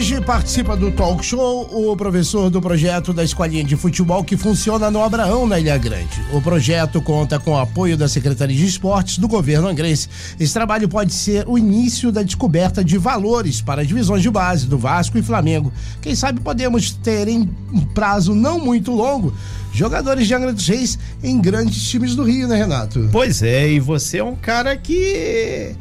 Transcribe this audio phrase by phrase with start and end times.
[0.00, 4.90] Hoje participa do talk show o professor do projeto da Escolinha de Futebol que funciona
[4.90, 6.24] no Abraão, na Ilha Grande.
[6.32, 10.08] O projeto conta com o apoio da Secretaria de Esportes do governo angrense.
[10.40, 14.66] Esse trabalho pode ser o início da descoberta de valores para as divisões de base
[14.66, 15.70] do Vasco e Flamengo.
[16.00, 19.34] Quem sabe podemos ter em um prazo não muito longo
[19.70, 23.06] jogadores de Angra dos Reis em grandes times do Rio, né, Renato?
[23.12, 25.76] Pois é, e você é um cara que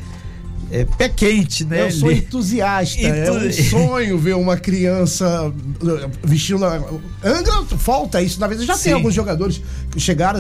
[0.72, 1.88] é pé quente, né?
[1.88, 3.02] Eu sou entusiasta.
[3.02, 6.64] É um sonho ver uma criança uh, vestindo.
[6.66, 8.40] Angra falta isso.
[8.40, 8.84] Na verdade, já Sim.
[8.84, 9.62] tem alguns jogadores
[9.92, 10.40] que chegaram,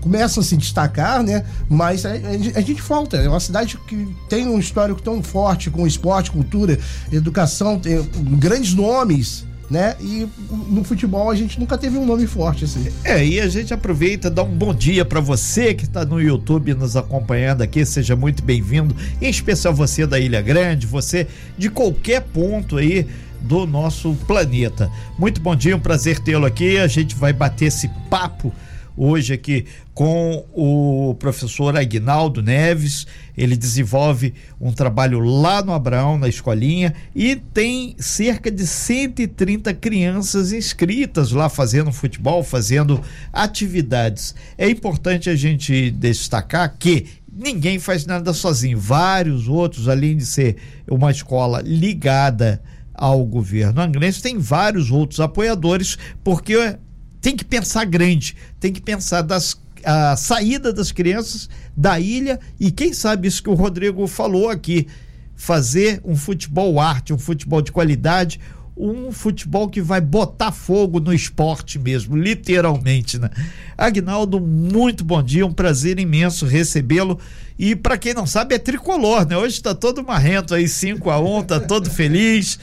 [0.00, 1.44] começam a se destacar, né?
[1.68, 3.16] Mas a, a, gente falta.
[3.16, 6.78] É uma cidade que tem um histórico tão forte com esporte, cultura,
[7.12, 8.02] educação, tem
[8.38, 9.96] grandes nomes né?
[10.00, 10.26] E
[10.68, 12.88] no futebol a gente nunca teve um nome forte assim.
[13.02, 16.74] É, e a gente aproveita, dá um bom dia para você que está no YouTube
[16.74, 22.20] nos acompanhando aqui, seja muito bem-vindo, em especial você da Ilha Grande, você de qualquer
[22.20, 23.06] ponto aí
[23.40, 24.90] do nosso planeta.
[25.18, 26.78] Muito bom dia, um prazer tê-lo aqui.
[26.78, 28.52] A gente vai bater esse papo
[28.96, 33.06] hoje aqui com o professor Aguinaldo Neves.
[33.36, 40.52] Ele desenvolve um trabalho lá no Abraão, na escolinha, e tem cerca de 130 crianças
[40.52, 43.00] inscritas lá fazendo futebol, fazendo
[43.32, 44.34] atividades.
[44.56, 48.78] É importante a gente destacar que ninguém faz nada sozinho.
[48.78, 50.56] Vários outros, além de ser
[50.88, 52.62] uma escola ligada
[52.94, 56.76] ao governo angrense, tem vários outros apoiadores, porque
[57.24, 62.70] tem que pensar grande, tem que pensar das a saída das crianças da ilha e
[62.70, 64.86] quem sabe isso que o Rodrigo falou aqui,
[65.34, 68.38] fazer um futebol arte, um futebol de qualidade,
[68.76, 73.30] um futebol que vai botar fogo no esporte mesmo, literalmente, né?
[73.78, 77.18] Agnaldo, muito bom dia, um prazer imenso recebê-lo.
[77.56, 79.36] E para quem não sabe, é tricolor, né?
[79.36, 82.58] Hoje está todo marrento aí, 5 a 1 tá todo feliz.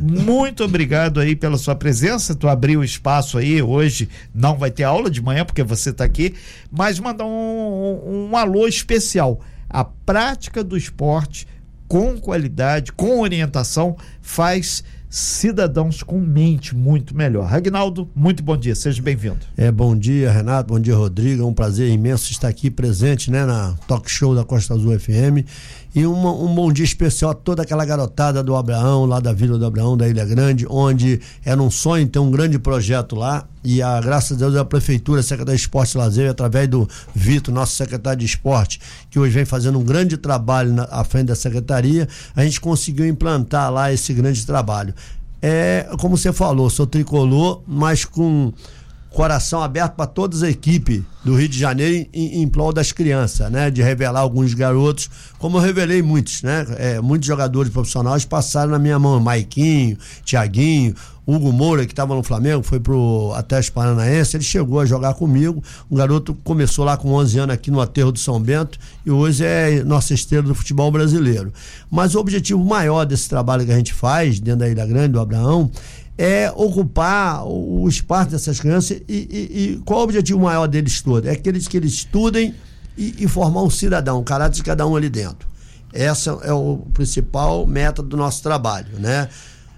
[0.00, 2.34] Muito obrigado aí pela sua presença.
[2.34, 6.34] Tu abriu espaço aí hoje, não vai ter aula de manhã porque você está aqui,
[6.70, 9.40] mas mandar um, um, um alô especial.
[9.68, 11.46] A prática do esporte
[11.86, 17.52] com qualidade, com orientação, faz cidadãos com mente muito melhor.
[17.52, 19.40] Agnaldo, muito bom dia, seja bem-vindo.
[19.56, 21.42] É, bom dia, Renato, bom dia, Rodrigo.
[21.42, 25.44] É um prazer imenso estar aqui presente, né, na Talk Show da Costa Azul FM.
[25.92, 29.58] E uma, um bom dia especial a toda aquela garotada do Abraão, lá da Vila
[29.58, 33.44] do Abraão, da Ilha Grande, onde era um sonho ter um grande projeto lá.
[33.64, 36.88] E a, graças a Deus a Prefeitura, a Secretaria de Esporte e Lazer, através do
[37.12, 38.80] Vitor, nosso secretário de Esporte,
[39.10, 43.06] que hoje vem fazendo um grande trabalho na, à frente da Secretaria, a gente conseguiu
[43.06, 44.94] implantar lá esse grande trabalho.
[45.42, 48.52] É, como você falou, sou tricolor, mas com
[49.12, 53.50] coração aberto para todas as equipes do Rio de Janeiro em, em prol das crianças,
[53.50, 53.70] né?
[53.70, 56.66] De revelar alguns garotos, como eu revelei muitos, né?
[56.78, 60.94] É, muitos jogadores profissionais passaram na minha mão, Maiquinho, Tiaguinho,
[61.26, 65.62] Hugo Moura, que estava no Flamengo, foi pro Atlético Paranaense, ele chegou a jogar comigo.
[65.90, 69.44] Um garoto começou lá com 11 anos aqui no Aterro do São Bento e hoje
[69.44, 71.52] é nossa estrela do futebol brasileiro.
[71.90, 75.20] Mas o objetivo maior desse trabalho que a gente faz dentro da Ilha Grande, do
[75.20, 75.70] Abraão,
[76.22, 81.26] é ocupar o espaço dessas crianças e, e, e qual o objetivo maior deles todos?
[81.26, 82.54] É aqueles que eles estudem
[82.94, 85.48] e, e formar um cidadão, o caráter de cada um ali dentro.
[85.90, 89.30] Essa é o principal meta do nosso trabalho, né?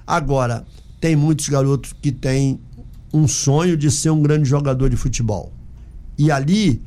[0.05, 0.67] Agora,
[1.01, 2.59] tem muitos garotos que têm
[3.15, 5.53] um sonho de ser um grande jogador de futebol.
[6.19, 6.83] E ali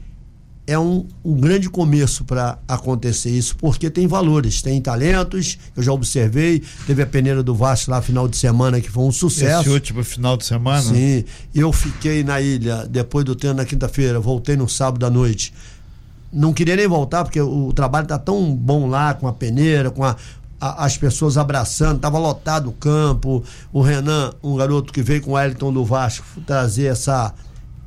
[0.67, 5.59] é um, um grande começo para acontecer isso, porque tem valores, tem talentos.
[5.75, 9.11] Eu já observei, teve a peneira do Vasco lá final de semana que foi um
[9.11, 9.61] sucesso.
[9.61, 10.81] Esse último final de semana?
[10.81, 11.23] Sim.
[11.53, 15.53] Eu fiquei na ilha depois do treino na quinta-feira, voltei no sábado à noite.
[16.33, 20.03] Não queria nem voltar, porque o trabalho tá tão bom lá, com a peneira, com
[20.03, 20.15] a,
[20.59, 23.43] a, as pessoas abraçando, tava lotado o campo.
[23.71, 27.33] O Renan, um garoto que veio com o Wellington do Vasco, trazer essa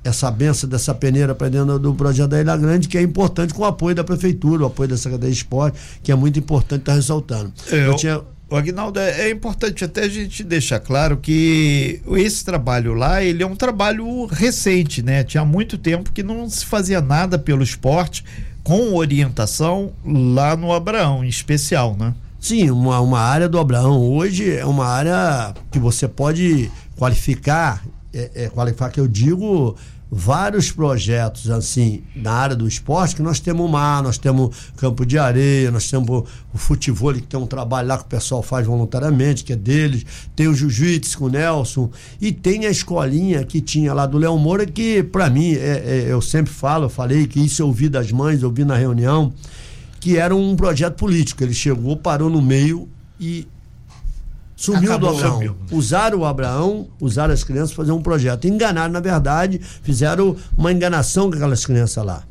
[0.08, 3.62] essa benção dessa peneira para dentro do projeto da Ilha Grande, que é importante com
[3.62, 6.92] o apoio da Prefeitura, o apoio da Secretaria de Esporte, que é muito importante estar
[6.92, 7.52] tá ressaltando.
[7.70, 8.20] É, eu tinha...
[8.50, 13.42] O Agnaldo, é, é importante até a gente deixar claro que esse trabalho lá, ele
[13.42, 15.22] é um trabalho recente, né?
[15.22, 18.24] Tinha muito tempo que não se fazia nada pelo esporte
[18.64, 22.14] com orientação lá no Abraão, em especial, né?
[22.40, 28.30] Sim, uma, uma área do Abraão hoje é uma área que você pode qualificar é,
[28.34, 29.76] é, qualificar que eu digo
[30.10, 35.18] vários projetos assim na área do esporte que nós temos mar, nós temos campo de
[35.18, 39.44] areia, nós temos o futebol que tem um trabalho lá que o pessoal faz voluntariamente,
[39.44, 41.90] que é deles, tem o jiu-jitsu com o Nelson
[42.20, 46.06] e tem a escolinha que tinha lá do Leão Moura que para mim é, é,
[46.08, 49.32] eu sempre falo, eu falei que isso eu ouvi das mães, eu vi na reunião
[50.00, 51.42] que era um projeto político.
[51.42, 52.88] Ele chegou, parou no meio
[53.20, 53.46] e
[54.58, 55.34] Sumiu Acabou, do Abraão.
[55.34, 55.56] Sumiu.
[55.70, 58.48] Usaram o Abraão, usaram as crianças para fazer um projeto.
[58.48, 62.24] Enganaram, na verdade, fizeram uma enganação com aquelas crianças lá.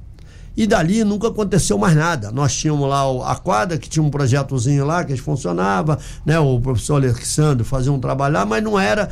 [0.55, 2.29] E dali nunca aconteceu mais nada.
[2.29, 6.37] Nós tínhamos lá a quadra, que tinha um projetozinho lá que funcionava, né?
[6.37, 9.07] O professor Alexandre fazia um trabalho lá, mas não era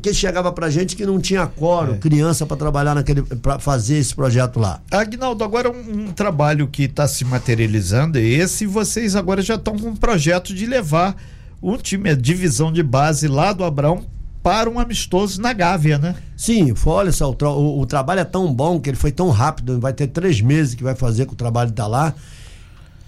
[0.00, 1.96] que chegava pra gente que não tinha coro, é.
[1.96, 4.80] criança para trabalhar naquele para fazer esse projeto lá.
[4.92, 9.56] Agnaldo, agora um, um trabalho que está se materializando é esse, e vocês agora já
[9.56, 11.16] estão com um projeto de levar
[11.66, 14.04] um time, a divisão de base lá do Abrão
[14.40, 16.14] para um amistoso na Gávea, né?
[16.36, 19.80] Sim, olha só, o, o, o, trabalho é tão bom que ele foi tão rápido,
[19.80, 22.14] vai ter três meses que vai fazer que o trabalho está lá.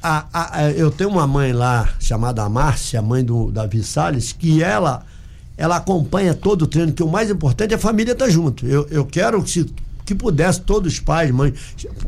[0.02, 4.60] A, a, a, eu tenho uma mãe lá chamada Márcia, mãe do Davi Salles, que
[4.60, 5.06] ela
[5.56, 8.66] ela acompanha todo o treino, que o mais importante é a família estar tá junto.
[8.66, 9.66] Eu, eu quero que se
[10.04, 11.52] que pudesse todos os pais, mãe,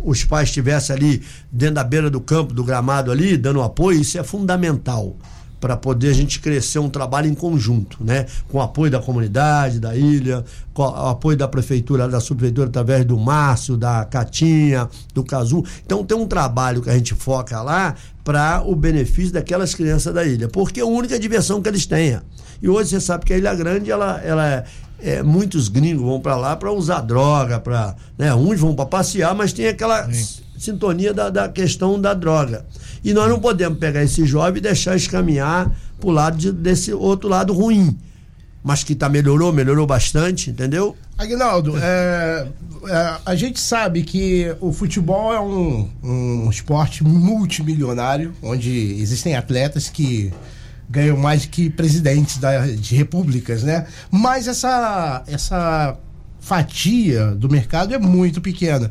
[0.02, 4.19] os pais estivessem ali dentro da beira do campo, do gramado ali, dando apoio, isso
[4.19, 5.14] é fundamental
[5.61, 8.27] para poder a gente crescer um trabalho em conjunto, né?
[8.49, 13.05] Com o apoio da comunidade, da ilha, com o apoio da prefeitura, da subprefeitura através
[13.05, 15.62] do Márcio, da Catinha, do Cazu.
[15.85, 20.25] Então tem um trabalho que a gente foca lá para o benefício daquelas crianças da
[20.25, 22.19] ilha, porque é a única diversão que eles têm.
[22.62, 24.65] E hoje você sabe que a Ilha Grande ela, ela é,
[25.03, 29.35] é, muitos gringos vão para lá para usar droga, para né, uns vão para passear,
[29.35, 30.43] mas tem aquela Sim.
[30.59, 32.65] sintonia da, da questão da droga.
[33.02, 36.93] E nós não podemos pegar esse jovem e deixar escaminhar para o lado de, desse
[36.93, 37.97] outro lado ruim.
[38.62, 40.94] Mas que tá melhorou, melhorou bastante, entendeu?
[41.17, 42.47] Aguinaldo, é,
[42.88, 48.70] é, a gente sabe que o futebol é um, um esporte multimilionário, onde
[49.00, 50.32] existem atletas que
[50.88, 53.87] ganham mais que presidentes da, de repúblicas, né?
[54.11, 55.97] Mas essa, essa
[56.41, 58.91] fatia do mercado é muito pequena.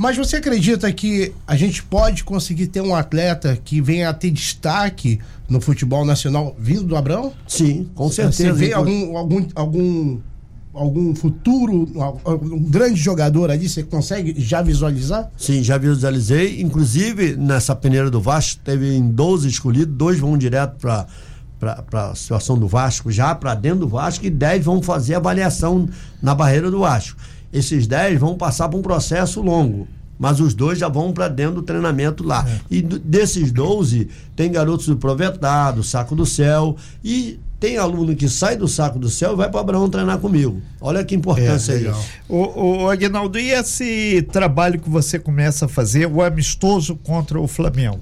[0.00, 4.30] Mas você acredita que a gente pode conseguir ter um atleta que venha a ter
[4.30, 7.34] destaque no futebol nacional vindo do Abrão?
[7.46, 8.44] Sim, com certeza.
[8.44, 10.18] Você vê algum, algum, algum,
[10.72, 11.86] algum futuro,
[12.40, 15.30] um grande jogador ali, você consegue já visualizar?
[15.36, 16.62] Sim, já visualizei.
[16.62, 21.06] Inclusive, nessa peneira do Vasco, teve em 12 escolhidos, dois vão direto para
[21.60, 25.86] para a situação do Vasco, já para dentro do Vasco, e 10 vão fazer avaliação
[26.22, 27.18] na barreira do Vasco.
[27.52, 29.88] Esses 10 vão passar por um processo longo,
[30.18, 32.46] mas os dois já vão para dentro do treinamento lá.
[32.48, 32.60] É.
[32.70, 38.56] E desses 12, tem garotos do Provetado, Saco do Céu, e tem aluno que sai
[38.56, 40.62] do Saco do Céu e vai para Abraão treinar comigo.
[40.80, 42.08] Olha que importância é, isso.
[42.28, 47.46] O, o Aguinaldo, e esse trabalho que você começa a fazer, o amistoso contra o
[47.46, 48.00] Flamengo?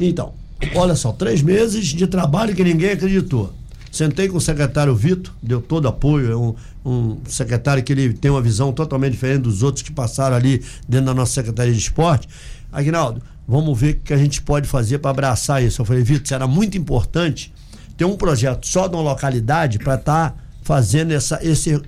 [0.00, 0.32] Então,
[0.74, 3.52] olha só, três meses de trabalho que ninguém acreditou.
[3.90, 6.54] Sentei com o secretário Vitor, deu todo apoio, é um,
[6.84, 11.06] um secretário que ele tem uma visão totalmente diferente dos outros que passaram ali dentro
[11.06, 12.28] da nossa Secretaria de Esporte.
[12.72, 15.80] Aguinaldo, vamos ver o que a gente pode fazer para abraçar isso.
[15.82, 17.52] Eu falei, Vitor, será muito importante
[17.96, 21.80] ter um projeto só de uma localidade para estar tá fazendo essa, esse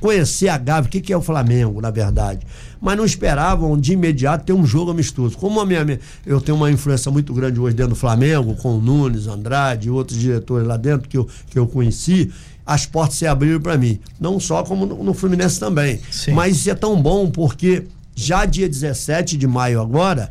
[0.00, 2.46] conhecer a Gávea, o que, que é o Flamengo, na verdade.
[2.80, 5.36] Mas não esperavam de imediato ter um jogo amistoso.
[5.36, 8.80] Como a minha, eu tenho uma influência muito grande hoje dentro do Flamengo, com o
[8.80, 12.30] Nunes, Andrade e outros diretores lá dentro que eu, que eu conheci,
[12.64, 13.98] as portas se abriram para mim.
[14.20, 16.00] Não só como no, no Fluminense também.
[16.10, 16.32] Sim.
[16.32, 17.84] Mas isso é tão bom porque
[18.14, 20.30] já dia 17 de maio agora,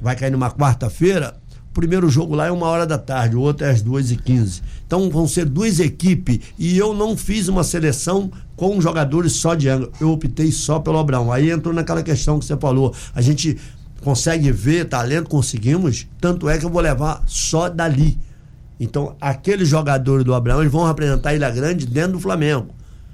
[0.00, 1.36] vai cair numa quarta-feira,
[1.76, 4.62] primeiro jogo lá é uma hora da tarde, o outro é às duas e quinze.
[4.86, 9.68] Então vão ser duas equipes e eu não fiz uma seleção com jogadores só de
[9.68, 9.92] ângulo.
[10.00, 11.30] Eu optei só pelo Abraão.
[11.30, 12.94] Aí entrou naquela questão que você falou.
[13.14, 13.58] A gente
[14.02, 18.18] consegue ver talento, conseguimos, tanto é que eu vou levar só dali.
[18.80, 22.68] Então, aqueles jogadores do Abraão eles vão representar Ilha Grande dentro do Flamengo.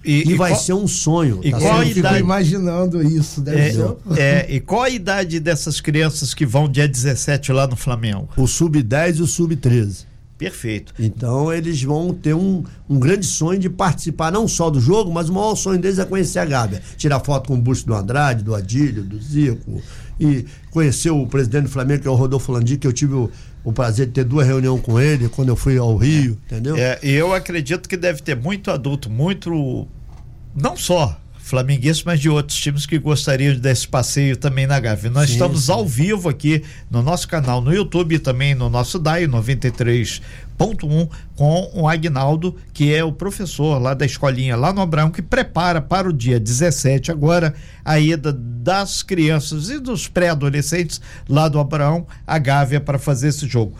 [0.04, 1.40] E, e, e vai qual, ser um sonho.
[1.42, 2.20] E tá qual a idade?
[2.20, 3.96] imaginando isso, deve é, ser.
[4.18, 8.28] É, e qual a idade dessas crianças que vão dia 17 lá no Flamengo?
[8.36, 10.11] O sub-10 e o sub-13.
[10.42, 10.94] Perfeito.
[10.98, 15.28] Então eles vão ter um, um grande sonho de participar não só do jogo, mas
[15.28, 16.82] o maior sonho deles é conhecer a Gávea.
[16.96, 19.82] Tirar foto com o busto do Andrade, do Adílio, do Zico.
[20.20, 23.30] E conhecer o presidente do Flamengo, que é o Rodolfo Landi, que eu tive o,
[23.64, 26.76] o prazer de ter duas reuniões com ele quando eu fui ao Rio, entendeu?
[26.76, 29.86] É, eu acredito que deve ter muito adulto, muito.
[30.54, 35.10] Não só flamenguista, mas de outros times que gostariam desse passeio também na Gávea.
[35.10, 35.72] Nós sim, estamos sim.
[35.72, 41.70] ao vivo aqui no nosso canal no YouTube e também no nosso DAI 93.1 com
[41.74, 46.08] o Agnaldo, que é o professor lá da escolinha lá no Abraão, que prepara para
[46.08, 47.52] o dia 17 agora
[47.84, 53.48] a ida das crianças e dos pré-adolescentes lá do Abraão a Gávea para fazer esse
[53.48, 53.76] jogo.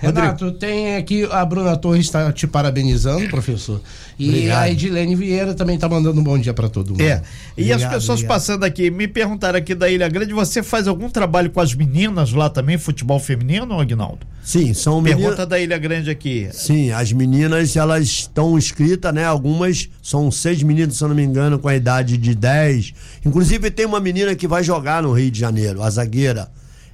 [0.00, 0.58] Renato, Rodrigo.
[0.60, 3.80] tem aqui a Bruna Torres está te parabenizando, professor.
[4.16, 4.62] E obrigado.
[4.62, 7.00] a Edilene Vieira também está mandando um bom dia para todo mundo.
[7.00, 7.20] É.
[7.56, 8.36] E obrigado, as pessoas obrigado.
[8.36, 12.32] passando aqui me perguntaram aqui da Ilha Grande, você faz algum trabalho com as meninas
[12.32, 14.24] lá também, futebol feminino, Agnaldo?
[14.42, 15.20] Sim, são meninas.
[15.20, 16.48] Pergunta da Ilha Grande aqui.
[16.52, 19.24] Sim, as meninas elas estão inscritas, né?
[19.24, 22.94] Algumas são seis meninas, se eu não me engano, com a idade de 10.
[23.26, 26.48] Inclusive tem uma menina que vai jogar no Rio de Janeiro, a zagueira.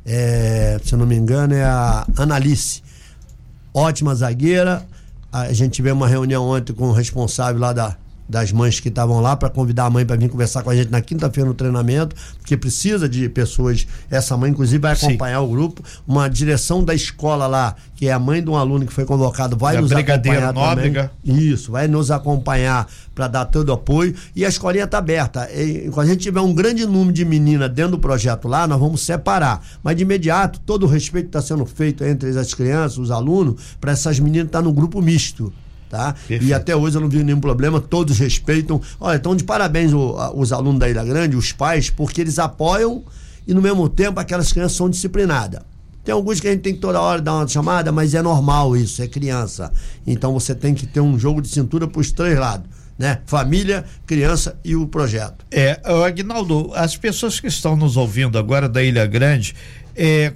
[0.06, 2.82] É, se eu não me engano, é a Analice
[3.74, 4.86] ótima zagueira.
[5.32, 7.96] A gente tivemos uma reunião ontem com o responsável lá da,
[8.28, 10.90] das mães que estavam lá para convidar a mãe para vir conversar com a gente
[10.90, 13.86] na quinta-feira no treinamento, porque precisa de pessoas.
[14.10, 15.44] Essa mãe, inclusive, vai acompanhar Sim.
[15.44, 15.82] o grupo.
[16.06, 19.56] Uma direção da escola lá, que é a mãe de um aluno que foi convocado,
[19.56, 21.12] vai é nos acompanhar Nóbrega.
[21.24, 21.44] também.
[21.44, 24.14] Isso, vai nos acompanhar para dar todo o apoio.
[24.34, 25.48] E a escolinha está aberta.
[25.52, 28.80] E, quando a gente tiver um grande número de meninas dentro do projeto lá, nós
[28.80, 29.62] vamos separar.
[29.82, 33.92] Mas de imediato, todo o respeito está sendo feito entre as crianças, os alunos, para
[33.92, 35.52] essas meninas estar tá no grupo misto
[35.94, 36.14] tá?
[36.28, 38.80] E até hoje eu não vi nenhum problema, todos respeitam.
[38.98, 42.40] Olha, então de parabéns o, a, os alunos da Ilha Grande, os pais, porque eles
[42.40, 43.04] apoiam
[43.46, 45.60] e no mesmo tempo aquelas crianças são disciplinadas.
[46.04, 48.76] Tem alguns que a gente tem que toda hora dar uma chamada, mas é normal
[48.76, 49.72] isso, é criança.
[50.04, 52.68] Então você tem que ter um jogo de cintura para os três lados.
[52.98, 53.20] Né?
[53.26, 55.44] Família, criança e o projeto.
[55.50, 59.54] É, Agnaldo, as pessoas que estão nos ouvindo agora da Ilha Grande,
[59.96, 60.32] é,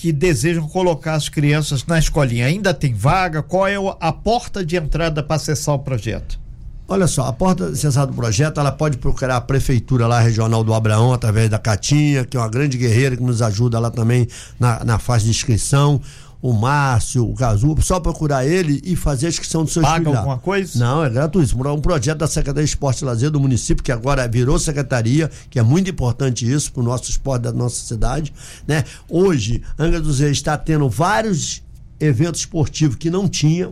[0.00, 2.46] que desejam colocar as crianças na escolinha.
[2.46, 3.42] Ainda tem vaga?
[3.42, 6.40] Qual é a porta de entrada para acessar o projeto?
[6.88, 10.64] Olha só, a porta de acessar do projeto, ela pode procurar a prefeitura lá regional
[10.64, 14.26] do Abraão através da Catinha, que é uma grande guerreira que nos ajuda lá também
[14.58, 16.00] na, na fase de inscrição
[16.42, 20.38] o Márcio, o Cazu, só procurar ele e fazer a inscrição do seu Paga alguma
[20.38, 20.78] coisa?
[20.78, 21.56] Não, é gratuito.
[21.70, 25.58] Um projeto da Secretaria de Esporte e Lazer do município, que agora virou secretaria, que
[25.58, 28.32] é muito importante isso para o nosso esporte da nossa cidade.
[28.66, 28.84] Né?
[29.08, 31.62] Hoje, Angra dos Reis está tendo vários
[32.00, 33.68] eventos esportivos que não tinha,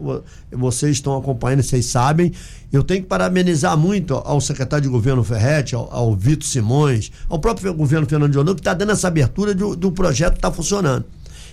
[0.52, 2.32] vocês estão acompanhando, vocês sabem.
[2.70, 7.38] Eu tenho que parabenizar muito ao secretário de governo Ferretti, ao, ao Vitor Simões, ao
[7.38, 10.52] próprio governo Fernando de Ondão, que está dando essa abertura do, do projeto que está
[10.52, 11.06] funcionando.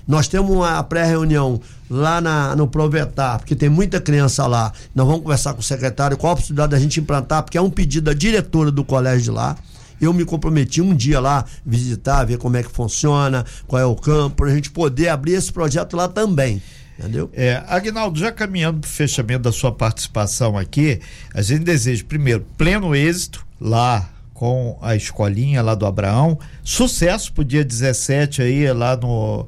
[0.07, 1.59] Nós temos uma pré-reunião
[1.89, 4.71] lá na, no Provetar, porque tem muita criança lá.
[4.93, 7.69] Nós vamos conversar com o secretário qual a possibilidade da gente implantar, porque é um
[7.69, 9.57] pedido da diretora do colégio de lá.
[9.99, 13.95] Eu me comprometi um dia lá, visitar, ver como é que funciona, qual é o
[13.95, 16.61] campo, para a gente poder abrir esse projeto lá também.
[16.97, 17.29] Entendeu?
[17.33, 20.99] É, Agnaldo, já caminhando para o fechamento da sua participação aqui,
[21.33, 26.37] a gente deseja, primeiro, pleno êxito lá com a escolinha lá do Abraão.
[26.63, 29.47] Sucesso pro dia 17 aí lá no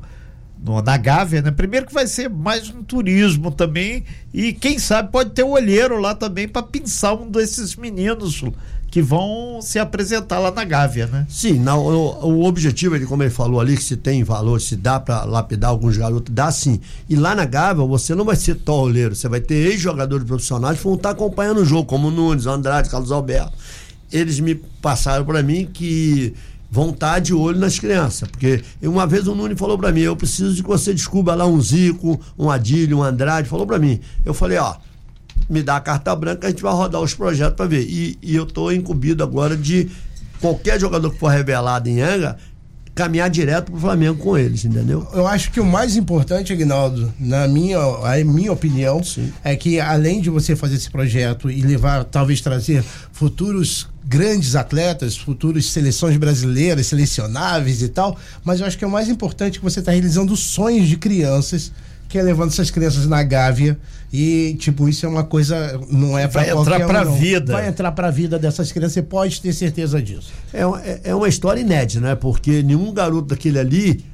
[0.63, 1.51] no, na Gávea, né?
[1.51, 5.99] Primeiro que vai ser mais um turismo também e quem sabe pode ter um olheiro
[5.99, 8.43] lá também para pensar um desses meninos
[8.89, 11.27] que vão se apresentar lá na Gávea, né?
[11.29, 14.99] Sim, o, o, objetivo, ele, como ele falou ali, que se tem valor, se dá
[14.99, 16.79] para lapidar alguns garotos, dá sim.
[17.09, 20.83] E lá na Gávea você não vai ser toleiro, você vai ter ex-jogadores profissionais que
[20.85, 23.53] vão estar acompanhando o jogo, como Nunes, Andrade, Carlos Alberto.
[24.11, 26.33] Eles me passaram para mim que
[26.77, 28.29] vão estar de olho nas crianças.
[28.29, 31.47] Porque uma vez o Nuni falou para mim, eu preciso de que você descubra lá
[31.47, 33.99] um Zico, um Adílio, um Andrade, falou para mim.
[34.23, 34.75] Eu falei, ó,
[35.49, 37.81] me dá a carta branca, a gente vai rodar os projetos para ver.
[37.81, 39.89] E, e eu estou incumbido agora de
[40.39, 42.37] qualquer jogador que for revelado em Anga,
[42.97, 45.07] caminhar direto pro Flamengo com eles, entendeu?
[45.13, 49.31] Eu acho que o mais importante, Aguinaldo, na minha, a minha opinião, Sim.
[49.43, 55.15] é que além de você fazer esse projeto e levar, talvez trazer futuros grandes atletas,
[55.15, 59.63] futuras seleções brasileiras, selecionáveis e tal, mas eu acho que é o mais importante que
[59.63, 61.71] você está realizando sonhos de crianças,
[62.07, 63.77] que é levando essas crianças na Gávea
[64.11, 67.53] e tipo isso é uma coisa não é para entrar para um, vida.
[67.53, 70.31] Vai entrar para a vida dessas crianças você pode ter certeza disso.
[70.53, 72.15] É, é, é uma história inédita né?
[72.15, 74.05] Porque nenhum garoto daquele ali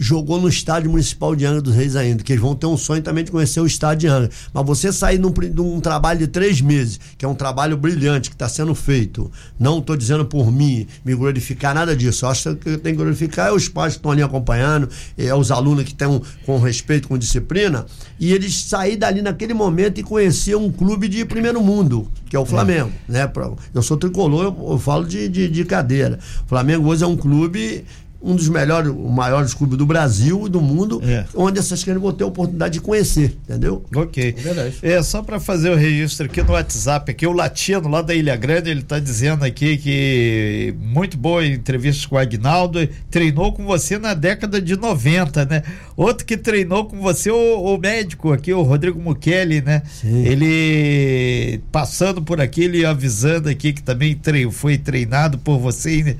[0.00, 3.02] jogou no estádio municipal de Angra dos Reis ainda, que eles vão ter um sonho
[3.02, 4.30] também de conhecer o estádio de Angra.
[4.50, 8.34] Mas você sair num, num trabalho de três meses, que é um trabalho brilhante, que
[8.34, 12.24] está sendo feito, não estou dizendo por mim me glorificar nada disso.
[12.24, 14.88] Eu acho que eu tenho que glorificar é os pais que estão ali acompanhando,
[15.18, 17.84] é os alunos que estão com respeito, com disciplina,
[18.18, 22.38] e eles sair dali naquele momento e conhecer um clube de primeiro mundo, que é
[22.38, 22.90] o Flamengo.
[23.06, 23.12] É.
[23.12, 23.32] Né?
[23.74, 26.18] Eu sou tricolor, eu, eu falo de, de, de cadeira.
[26.46, 27.84] O Flamengo hoje é um clube
[28.22, 31.24] um dos melhores, maiores clubes do Brasil e do mundo, é.
[31.34, 33.82] onde essas crianças vão ter a oportunidade de conhecer, entendeu?
[33.94, 34.34] Ok.
[34.82, 38.14] É, é só para fazer o registro aqui no WhatsApp, aqui o Latino lá da
[38.14, 43.64] Ilha Grande, ele está dizendo aqui que muito boa entrevista com o Agnaldo, treinou com
[43.64, 45.62] você na década de 90, né?
[45.96, 49.82] Outro que treinou com você, o, o médico aqui, o Rodrigo Mukeli, né?
[50.00, 50.26] Sim.
[50.26, 56.16] Ele passando por aqui, ele avisando aqui que também treino, foi treinado por você, né?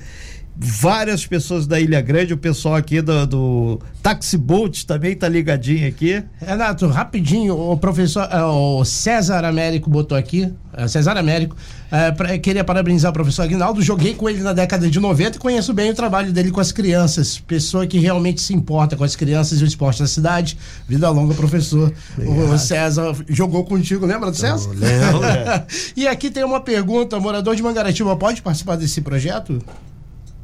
[0.57, 5.89] Várias pessoas da Ilha Grande, o pessoal aqui do, do Taxi Boat também tá ligadinho
[5.89, 6.23] aqui.
[6.39, 11.57] Renato, rapidinho, o professor, é, o César Américo botou aqui, é, César Américo,
[11.91, 15.41] é, pra, queria parabenizar o professor Aguinaldo, joguei com ele na década de 90 e
[15.41, 19.17] conheço bem o trabalho dele com as crianças, pessoa que realmente se importa com as
[19.17, 21.93] crianças e o esporte da cidade, vida longa, professor.
[22.19, 22.53] Obrigado.
[22.53, 24.69] O César jogou contigo, lembra do César?
[24.71, 25.21] Lembro.
[25.97, 29.63] e aqui tem uma pergunta, morador de Mangaratiba pode participar desse projeto?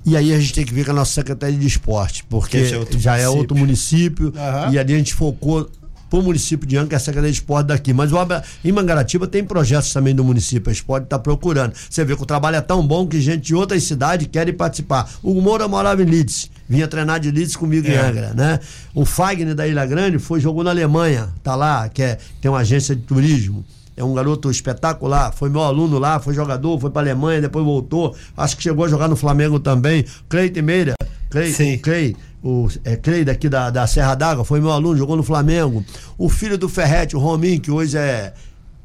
[0.06, 2.64] E aí a gente tem que ver com a nossa Secretaria de Esporte, porque é
[2.64, 3.12] já município.
[3.12, 4.72] é outro município uhum.
[4.72, 5.68] e ali a gente focou
[6.08, 7.92] para o município de Anca, que é a Secretaria de Esporte daqui.
[7.92, 8.16] Mas o,
[8.64, 11.74] em Mangaratiba tem projetos também do município, a gente pode estar tá procurando.
[11.90, 15.10] Você vê que o trabalho é tão bom que gente de outras cidades querem participar.
[15.24, 17.94] O Moura morava em Leeds, vinha treinar de Leeds comigo é.
[17.94, 18.60] em Angra, né?
[18.94, 22.60] O Fagner da Ilha Grande foi, jogou na Alemanha, tá lá, que é, tem uma
[22.60, 23.64] agência de turismo
[23.96, 28.14] é um garoto espetacular, foi meu aluno lá, foi jogador, foi para Alemanha, depois voltou,
[28.36, 30.04] acho que chegou a jogar no Flamengo também.
[30.28, 30.94] Cleiton Meira,
[31.30, 35.22] o Clay, o é, Clay daqui da, da Serra d'Água, foi meu aluno, jogou no
[35.22, 35.84] Flamengo.
[36.18, 38.34] O filho do Ferrete, o Rominho, que hoje é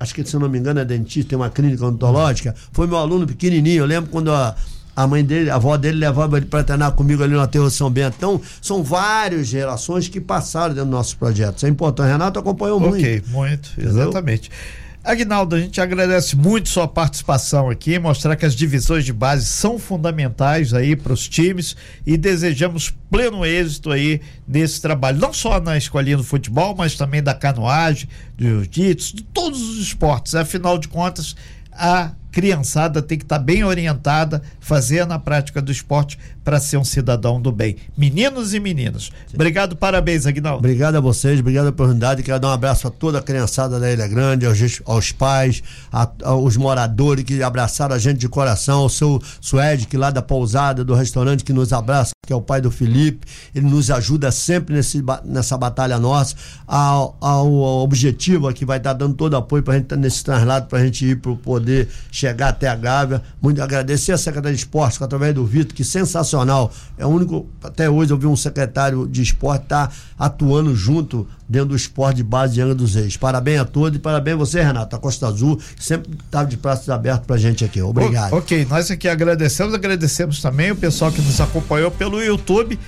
[0.01, 3.27] acho que se não me engano é dentista, tem uma clínica odontológica, foi meu aluno
[3.27, 3.83] pequenininho.
[3.83, 4.55] Eu lembro quando a,
[4.95, 7.89] a mãe dele, a avó dele levava ele para treinar comigo ali no Aterro São
[7.89, 8.15] Bento.
[8.17, 11.57] Então, são várias gerações que passaram dentro do nosso projeto.
[11.57, 12.09] Isso é importante.
[12.09, 12.95] Renato acompanhou muito.
[12.95, 14.49] Ok, muito, exatamente.
[14.49, 14.90] Entendeu?
[15.03, 19.79] Aguinaldo, a gente agradece muito sua participação aqui, mostrar que as divisões de base são
[19.79, 25.75] fundamentais aí para os times e desejamos pleno êxito aí nesse trabalho, não só na
[25.75, 30.35] escolinha do futebol, mas também da canoagem, do jiu-jitsu, de todos os esportes.
[30.35, 31.35] Afinal de contas,
[31.71, 36.77] a criançada tem que estar tá bem orientada, fazer na prática do esporte para ser
[36.77, 37.75] um cidadão do bem.
[37.95, 39.11] Meninos e meninas.
[39.33, 40.59] Obrigado, parabéns, Aguinaldo.
[40.59, 42.23] Obrigado a vocês, obrigado pela oportunidade.
[42.23, 45.61] Quero dar um abraço a toda a criançada da Ilha Grande, aos, aos pais,
[45.91, 50.21] a, aos moradores que abraçaram a gente de coração, ao seu Suede, que lá da
[50.21, 53.27] pousada, do restaurante, que nos abraça, que é o pai do Felipe.
[53.53, 56.35] Ele nos ajuda sempre nesse, nessa batalha nossa.
[56.65, 57.47] Ao, ao
[57.83, 60.85] objetivo que vai estar dando todo apoio para a gente estar nesse traslado, para a
[60.85, 61.87] gente ir para poder
[62.21, 63.21] chegar até a Gávea.
[63.41, 66.71] Muito agradecer a Secretaria de Esportes, através do Vitor, que sensacional.
[66.97, 71.27] É o único, até hoje eu vi um secretário de esporte estar tá atuando junto
[71.49, 73.17] dentro do esporte de base de Angra dos Reis.
[73.17, 76.57] Parabéns a todos e parabéns a você, Renato, a Costa Azul, que sempre estava de
[76.57, 77.81] braços abertos pra gente aqui.
[77.81, 78.33] Obrigado.
[78.33, 82.79] O, ok, nós aqui agradecemos, agradecemos também o pessoal que nos acompanhou pelo YouTube.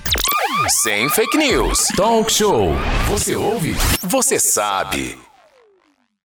[0.82, 1.88] Sem fake news.
[1.96, 2.74] Talk show.
[3.08, 3.76] Você ouve?
[4.02, 5.23] Você sabe.